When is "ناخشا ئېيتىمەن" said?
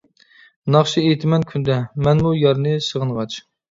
0.75-1.47